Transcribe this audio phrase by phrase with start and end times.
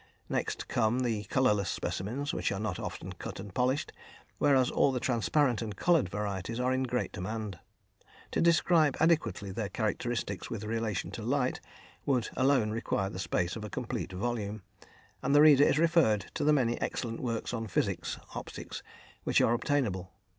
[0.29, 3.93] Next come the colourless specimens, which are not often cut and polished,
[4.39, 7.59] whereas all the transparent and coloured varieties are in great demand.
[8.31, 11.61] To describe adequately their characteristics with relation to light
[12.03, 14.63] would alone require the space of a complete volume,
[15.21, 18.81] and the reader is referred to the many excellent works on physics (optics)
[19.23, 20.11] which are obtainable.